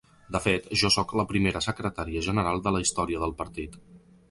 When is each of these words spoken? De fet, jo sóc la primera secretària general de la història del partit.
De 0.35 0.39
fet, 0.45 0.69
jo 0.83 0.89
sóc 0.95 1.13
la 1.19 1.25
primera 1.33 1.61
secretària 1.67 2.25
general 2.31 2.65
de 2.69 2.75
la 2.77 2.83
història 2.87 3.23
del 3.27 3.39
partit. 3.45 3.81